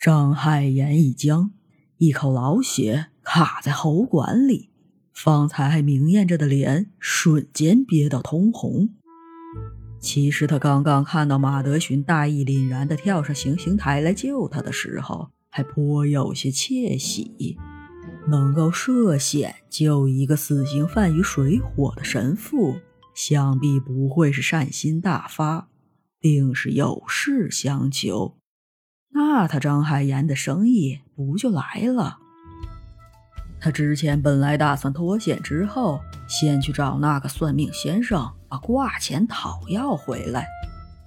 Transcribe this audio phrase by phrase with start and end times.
[0.00, 1.50] 张海岩一僵，
[1.98, 4.70] 一口老血卡在喉管里，
[5.12, 8.88] 方才还明艳着的脸瞬间憋到通红。
[10.00, 17.58] 其实他刚刚看到马德寻大义凛然地跳上行刑台来救他的时候，还颇有些窃喜。
[18.26, 22.76] 能够涉险救一个死刑犯于水火的神父，
[23.14, 25.68] 想必不会是善心大发，
[26.22, 28.39] 定是有事相求。
[29.12, 32.18] 那他张海岩的生意不就来了？
[33.60, 40.46] 他之前本来打算脱险之后，先去找那个算命先生，把挂钱讨要回来。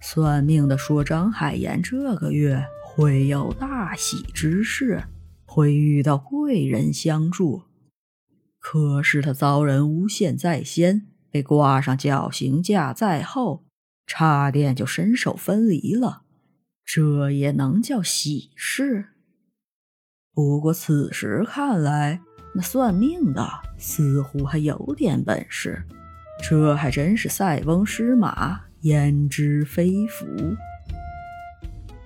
[0.00, 5.04] 算命的说张海岩这个月会有大喜之事，
[5.44, 7.64] 会遇到贵人相助。
[8.60, 13.64] 可是他遭人诬陷在先，被挂上绞刑架在后，
[14.06, 16.22] 差点就身首分离了。
[16.90, 19.08] 这也能叫喜事？
[20.32, 22.22] 不过此时看来，
[22.54, 25.84] 那算命的似乎还有点本事。
[26.42, 30.24] 这还真是塞翁失马，焉知非福。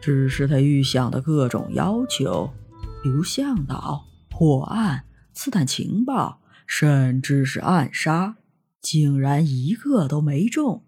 [0.01, 2.53] 只是他预想的各种要求，
[3.05, 8.35] 比如向导、破案、刺探情报，甚至是暗杀，
[8.81, 10.83] 竟然一个都没中。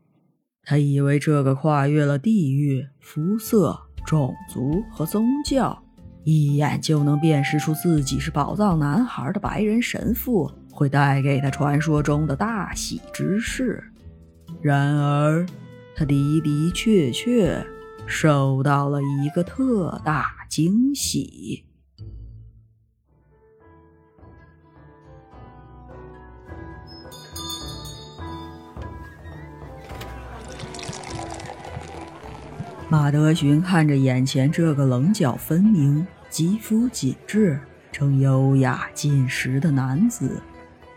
[0.66, 5.82] 他以为这个跨越了地域、肤色、种族和宗教，
[6.24, 13.82] 一眼就能辨识出自己是宝藏男孩的白人神父，会带给他传说中的大喜之事。
[14.60, 15.46] 然而，
[15.94, 17.64] 他的的确确
[18.06, 21.64] 受到了一个特大惊喜。
[32.96, 37.58] 马德寻看着眼前这个棱角分明、肌肤紧致、
[37.90, 40.40] 正优雅进食的男子，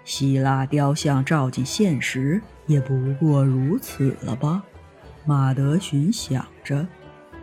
[0.06, 4.62] 希腊雕像照进现实也不过如此了吧？
[5.26, 6.86] 马德寻想着，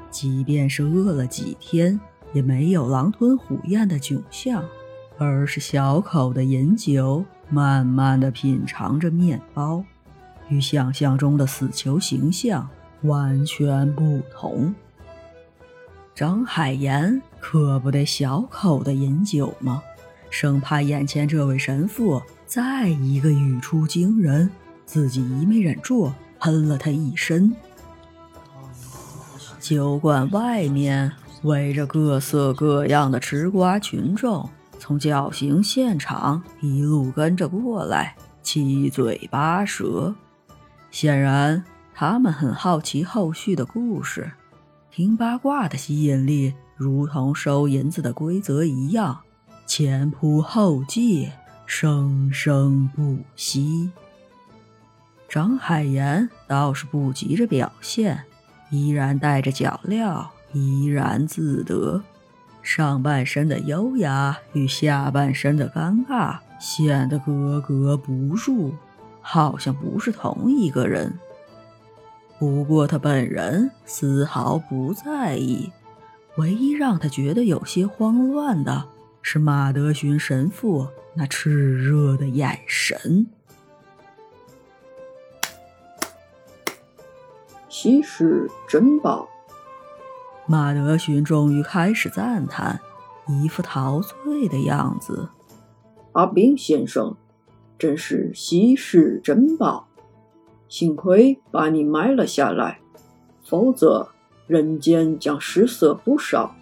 [0.09, 1.98] 即便是饿了几天，
[2.32, 4.65] 也没有狼吞虎咽的窘相，
[5.19, 9.82] 而是小口的饮酒，慢慢的品尝着面包，
[10.48, 12.71] 与想象中的死囚形象。
[13.04, 14.75] 完全不同。
[16.15, 19.82] 张海岩可不得小口的饮酒吗？
[20.31, 24.50] 生怕眼前这位神父再一个语出惊人，
[24.84, 27.54] 自己一没忍住喷了他一身。
[29.60, 34.48] 酒馆外面围着各色各样的吃瓜群众，
[34.78, 40.15] 从绞刑现场一路跟着过来，七嘴八舌，
[40.91, 41.65] 显然。
[41.97, 44.32] 他们很好奇后续的故事，
[44.91, 49.21] 听八卦的吸引力如同收银子的规则一样，
[49.65, 51.31] 前仆后继，
[51.66, 53.93] 生生不息。
[55.28, 58.25] 张海岩倒是不急着表现，
[58.71, 62.03] 依然带着脚镣，怡然自得。
[62.60, 68.75] 上半身的优雅与下半身的尴尬显得格格不入，
[69.21, 71.16] 好像不是同一个人。
[72.39, 75.72] 不过他本人丝毫不在意，
[76.37, 78.84] 唯一让他觉得有些慌乱的
[79.22, 83.27] 是马德勋神父那炽热的眼神。
[87.69, 89.28] 稀世珍宝，
[90.47, 92.81] 马德勋终于开始赞叹，
[93.27, 95.28] 一副陶醉的样子。
[96.12, 97.16] 阿宾先生，
[97.78, 99.89] 真是稀世珍宝。
[100.76, 102.80] 幸亏把你埋了下来，
[103.44, 104.08] 否则
[104.48, 106.52] 人间将失色不少。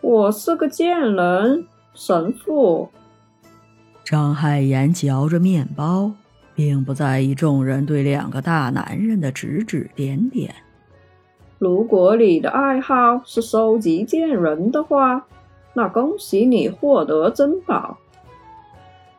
[0.00, 2.88] 我是个贱人，神父。
[4.04, 6.12] 张海岩嚼着面包，
[6.54, 10.54] 并不在意众人对两个大男人的指指点点。
[11.58, 15.26] 如果你的爱好是收集贱人的话，
[15.74, 17.98] 那恭喜你获得珍宝，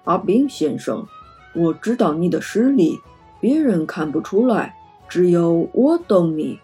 [0.05, 1.05] 阿斌先生。
[1.53, 2.99] 我知道你的实力，
[3.39, 4.75] 别人看不出来，
[5.09, 6.59] 只有我懂你。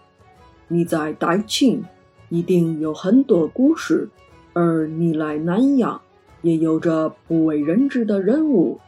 [0.68, 1.84] 你在代庆
[2.28, 4.08] 一定有很多故事，
[4.52, 6.00] 而你来南阳
[6.42, 8.80] 也有着不为人知的人物。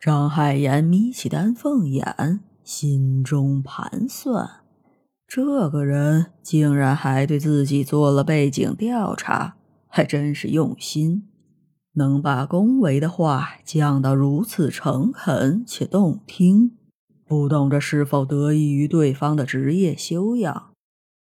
[0.00, 4.60] 张海岩眯起丹凤眼，心中盘算：
[5.26, 9.56] 这个人竟然还对自己做了背景调查，
[9.88, 11.26] 还真是用心。
[11.98, 16.72] 能把恭维的话讲到如此诚恳且动听，
[17.26, 20.70] 不懂这是否得益于对方的职业修养。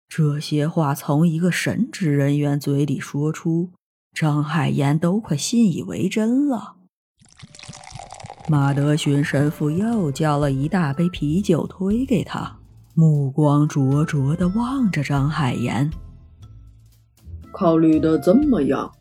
[0.09, 3.69] 这些话从一个神职人员嘴里说出，
[4.13, 6.75] 张海岩都快信以为真了。
[8.49, 12.57] 马德勋神父又叫了一大杯啤酒推给他，
[12.93, 15.89] 目光灼灼地望着张海岩。
[17.53, 18.91] 考虑的怎么样？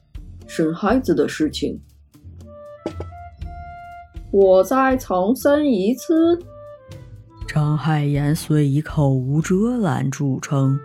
[0.46, 1.80] 生孩子的事情，
[4.30, 6.38] 我再重申一次。
[7.46, 10.78] 张海岩虽以口无遮拦著称，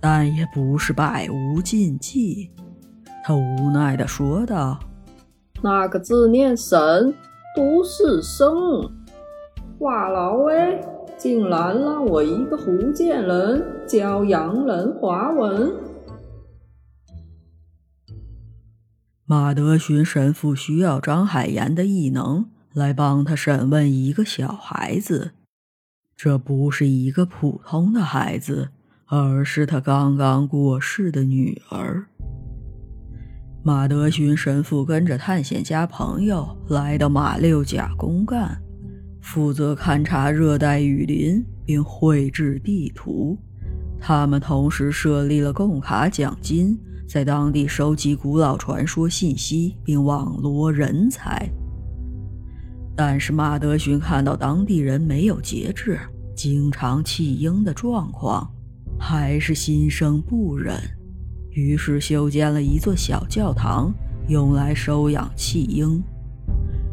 [0.00, 2.50] 但也不是百无禁忌。
[3.24, 4.78] 他无奈地说道
[5.62, 7.14] ：“那个字念神’，
[7.56, 8.82] 不是生。
[9.78, 10.80] 话痨哎，
[11.16, 15.72] 竟然让我一个福建人教洋人华文。”
[19.30, 25.30] 马德寻神父需要张海岩的异能来帮他审问一个小孩子，
[26.16, 28.70] 这不是一个普通的孩子，
[29.06, 32.06] 而是他刚刚过世的女儿。
[33.62, 38.60] 马德寻神父跟着探险家朋友来到马六甲公干，
[39.20, 43.38] 负责勘察热带雨林并绘制地图。
[44.00, 46.76] 他们同时设立了贡卡奖金。
[47.12, 51.44] 在当地收集古老传说信息，并网罗人才。
[52.94, 55.98] 但是马德勋看到当地人没有节制、
[56.36, 58.48] 经常弃婴的状况，
[58.96, 60.76] 还是心生不忍，
[61.50, 63.92] 于是修建了一座小教堂，
[64.28, 66.00] 用来收养弃婴。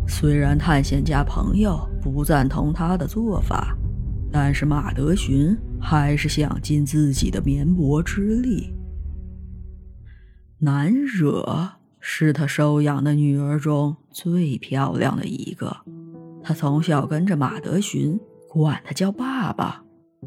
[0.07, 3.77] 虽然探险家朋友不赞同他的做法，
[4.31, 8.73] 但是马德勋还是想尽自己的绵薄之力。
[10.59, 11.69] 南惹
[11.99, 15.77] 是他收养的女儿中最漂亮的一个，
[16.41, 18.19] 他从小跟着马德寻，
[18.49, 19.83] 管他叫爸爸。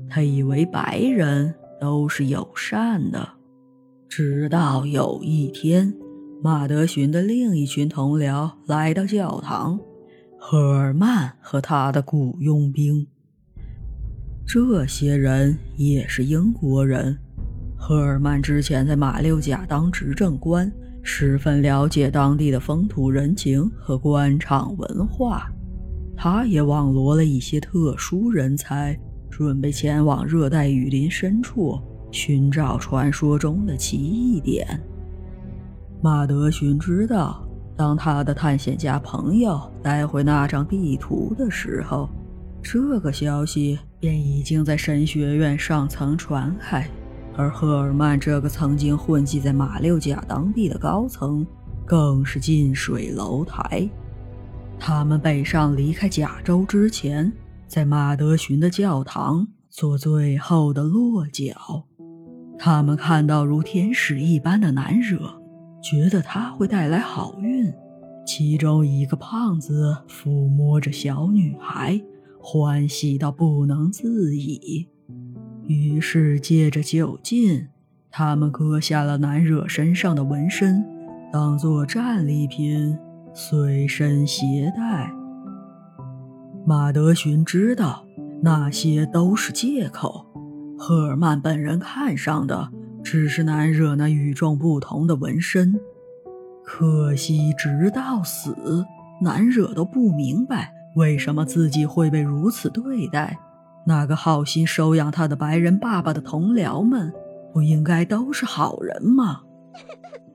[0.09, 3.29] 他以为白人都是友善的，
[4.09, 5.93] 直到有一天，
[6.41, 9.81] 马德寻的另一群同僚来到教堂，
[10.39, 13.05] 赫尔曼和他的雇佣兵。
[14.47, 17.19] 这些人也是英国人。
[17.83, 20.71] 赫尔曼之前在马六甲当执政官，
[21.03, 25.51] 十分了解当地的风土人情和官场文化。
[26.15, 28.97] 他也网罗了一些特殊人才，
[29.31, 31.81] 准备前往热带雨林深处
[32.13, 34.79] 寻找传说中的奇异点。
[36.03, 37.43] 马德勋知道，
[37.75, 42.11] 当他的探险家朋友带回那张地图的时候，
[42.63, 46.87] 这个消息便已经在神学院上层传开。
[47.41, 51.47] 而赫尔曼这个曾经混迹在马六甲当地的高层，
[51.87, 53.89] 更是近水楼台。
[54.79, 57.33] 他们北上离开甲州之前，
[57.67, 61.87] 在马德寻的教堂做最后的落脚。
[62.59, 65.41] 他们看到如天使一般的男惹，
[65.83, 67.73] 觉得他会带来好运。
[68.27, 71.99] 其中一个胖子抚摸着小女孩，
[72.39, 74.87] 欢喜到不能自已。
[75.73, 77.69] 于是，借着酒劲，
[78.11, 80.85] 他们割下了男惹身上的纹身，
[81.33, 82.99] 当做战利品
[83.33, 85.13] 随身携带。
[86.67, 88.05] 马德寻知道
[88.43, 90.27] 那些都是借口，
[90.77, 92.69] 赫尔曼本人看上的
[93.05, 95.79] 只是难惹那与众不同的纹身。
[96.65, 98.85] 可惜，直到死，
[99.23, 103.39] 难惹都不明白为什么自己会被如此对待。
[103.87, 107.13] 那个好心收养他的白人爸爸的同僚们，
[107.53, 109.43] 不应该都是好人吗？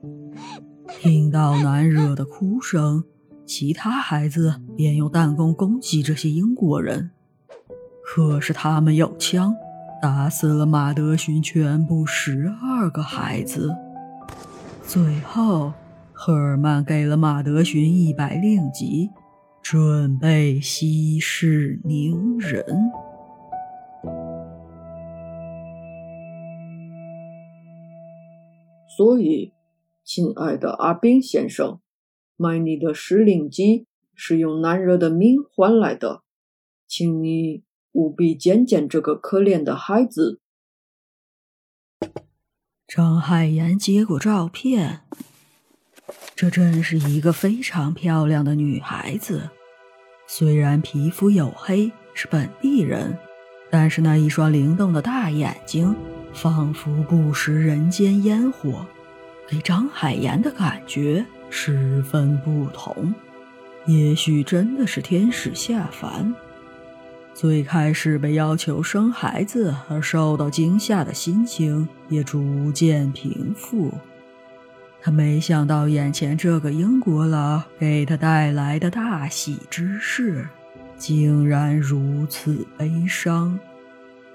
[1.00, 3.04] 听到难惹的哭声，
[3.46, 7.10] 其他孩子便用弹弓攻击这些英国人。
[8.04, 9.54] 可是他们有枪，
[10.00, 13.74] 打死了马德勋全部十二个孩子。
[14.86, 15.72] 最后，
[16.12, 19.10] 赫尔曼给了马德勋一百令吉，
[19.62, 22.64] 准备息事宁人。
[28.96, 29.52] 所以，
[30.02, 31.80] 亲爱的阿宾先生，
[32.36, 36.22] 买你的石令机是用男人的命换来的，
[36.86, 37.62] 请你
[37.92, 40.40] 务必见见这个可怜的孩子。
[42.88, 45.02] 张海岩接过照片，
[46.34, 49.50] 这真是一个非常漂亮的女孩子，
[50.26, 53.18] 虽然皮肤黝黑，是本地人，
[53.70, 55.94] 但是那一双灵动的大眼睛。
[56.36, 58.84] 仿佛不食人间烟火，
[59.48, 63.14] 给张海岩的感觉十分不同。
[63.86, 66.34] 也许真的是天使下凡。
[67.32, 73.92] 最开始被要求生孩子而受到惊吓的心情也逐渐平复。
[75.00, 80.46] 他没想到眼前这个英国佬给他带来的大喜之事，
[80.98, 83.58] 竟然如此悲伤。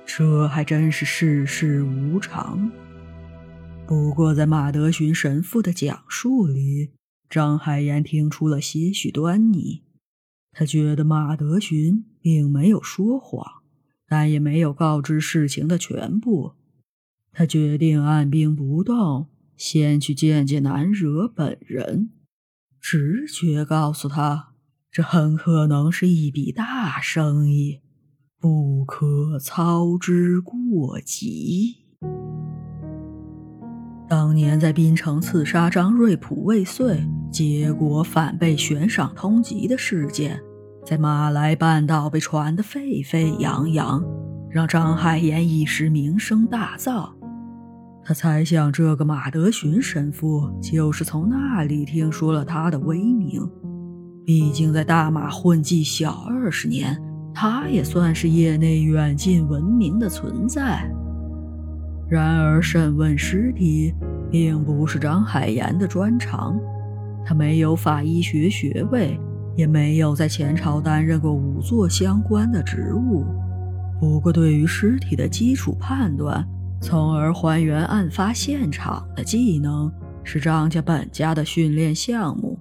[0.06, 2.72] 这还真是世事无常。
[3.88, 6.92] 不过，在马德寻神父的讲述里，
[7.30, 9.84] 张海岩听出了些许端倪。
[10.54, 13.64] 他觉得马德寻并没有说谎，
[14.08, 16.54] 但也没有告知事情的全部。
[17.32, 22.10] 他决定按兵不动，先去见见南惹本人。
[22.82, 24.54] 直觉告诉他，
[24.92, 27.80] 这很可能是一笔大生意，
[28.42, 31.76] 不可操之过急。
[34.10, 40.42] 当年在槟城刺杀张瑞普未遂，结果反被悬赏通缉的事件，
[40.84, 44.04] 在马来半岛被传得沸沸扬扬，
[44.50, 47.12] 让张海岩一时名声大噪。
[48.04, 53.48] 他猜想，这个马德寻神父就是从那里听说了他的威名。
[54.26, 57.00] 毕竟在大马混迹小二十年，
[57.34, 60.90] 他也算是业内远近闻名的存在。
[62.10, 63.94] 然而，审问尸体
[64.30, 66.60] 并不是张海岩的专长，
[67.26, 69.18] 他没有法医学学位，
[69.56, 73.26] 也没有在前朝担任过仵作相关的职务。
[74.00, 76.46] 不过，对于尸体的基础判断，
[76.82, 79.90] 从而还原案发现场的技能，
[80.24, 82.60] 是张家本家的训练项目。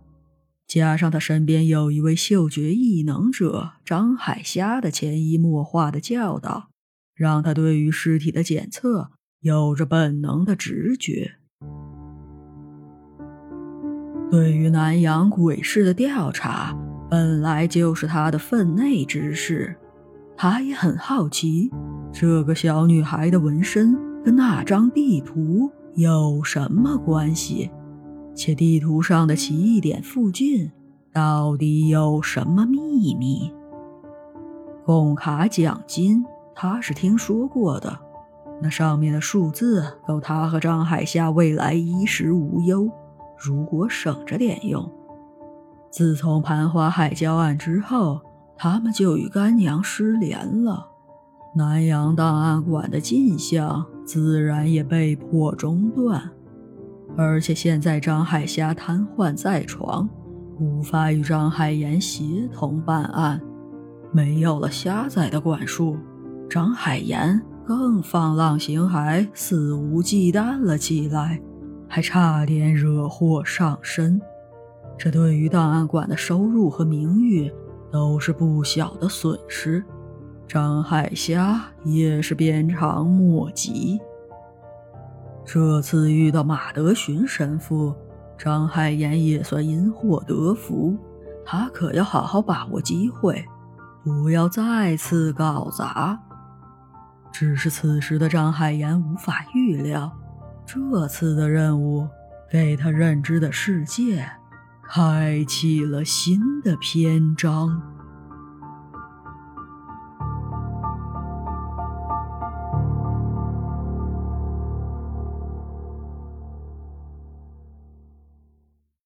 [0.71, 6.69] 加上他身边有一位嗅觉异能者张海虾的潜移默化的教导，
[7.13, 9.11] 让他对于尸体的检测。
[9.41, 11.33] 有着本能的直觉，
[14.31, 16.73] 对于南洋鬼市的调查
[17.11, 19.77] 本来就是他的分内之事。
[20.37, 21.69] 他也很好奇，
[22.13, 27.69] 这个小女孩的纹身跟那张地图有什么关系？
[28.41, 30.73] 且地图上的奇异点附近
[31.13, 33.53] 到底有什么秘密？
[34.83, 37.99] 贡卡奖金，他是听说过的。
[38.63, 42.91] 那上面的数字够他和张海夏未来衣食无忧。
[43.37, 44.91] 如果省着点用，
[45.91, 48.23] 自从盘花海交案之后，
[48.57, 50.89] 他们就与干娘失联了。
[51.55, 56.31] 南洋档案馆的进项自然也被迫中断。
[57.23, 60.09] 而且现在张海霞瘫痪在床，
[60.59, 63.39] 无法与张海岩协同办案，
[64.11, 65.99] 没有了虾仔的管束，
[66.49, 67.39] 张海岩。
[67.67, 71.39] 更放浪形骸、肆无忌惮了起来，
[71.87, 74.19] 还差点惹祸上身。
[74.99, 77.53] 这对于档案馆的收入和名誉
[77.93, 79.85] 都是不小的损失。
[80.49, 84.01] 张海霞也是鞭长莫及。
[85.45, 87.95] 这次遇到马德寻神父，
[88.39, 90.97] 张海岩也算因祸得福。
[91.45, 93.45] 他可要好好把握机会，
[94.05, 96.21] 不要再次搞砸。
[97.33, 100.13] 只是此时的张海岩无法预料，
[100.65, 102.07] 这次的任务
[102.51, 104.29] 给他认知的世界
[104.89, 107.83] 开启了新的篇章。